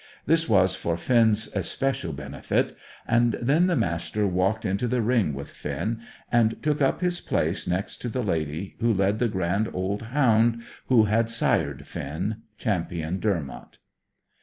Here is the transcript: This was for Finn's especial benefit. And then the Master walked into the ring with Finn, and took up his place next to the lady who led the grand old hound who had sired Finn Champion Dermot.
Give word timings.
This 0.25 0.49
was 0.49 0.75
for 0.75 0.97
Finn's 0.97 1.47
especial 1.55 2.11
benefit. 2.11 2.75
And 3.07 3.33
then 3.39 3.67
the 3.67 3.75
Master 3.75 4.25
walked 4.25 4.65
into 4.65 4.87
the 4.87 4.99
ring 5.03 5.31
with 5.35 5.51
Finn, 5.51 5.99
and 6.31 6.59
took 6.63 6.81
up 6.81 7.01
his 7.01 7.21
place 7.21 7.67
next 7.67 7.97
to 7.97 8.09
the 8.09 8.23
lady 8.23 8.75
who 8.79 8.91
led 8.91 9.19
the 9.19 9.27
grand 9.29 9.69
old 9.73 10.01
hound 10.09 10.63
who 10.87 11.03
had 11.03 11.29
sired 11.29 11.85
Finn 11.85 12.37
Champion 12.57 13.19
Dermot. 13.19 13.77